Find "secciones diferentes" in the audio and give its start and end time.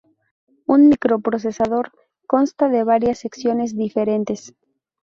3.19-4.55